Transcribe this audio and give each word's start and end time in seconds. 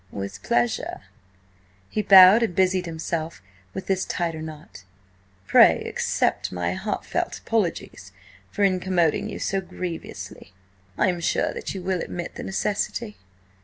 "With 0.09 0.41
pleasure." 0.41 1.01
He 1.91 2.01
bowed 2.01 2.41
and 2.41 2.55
busied 2.55 2.87
himself 2.87 3.39
with 3.75 3.85
this 3.85 4.03
tighter 4.03 4.41
knot. 4.41 4.83
"Pray, 5.45 5.83
accept 5.83 6.51
my 6.51 6.73
heartfelt 6.73 7.37
apologies 7.37 8.11
for 8.49 8.63
incommoding 8.63 9.29
you 9.29 9.37
so 9.37 9.61
grievously. 9.61 10.53
I 10.97 11.09
am 11.09 11.19
sure 11.19 11.53
that 11.53 11.75
you 11.75 11.83
will 11.83 11.99
admit 12.01 12.33
the 12.33 12.41
necessity." 12.41 13.17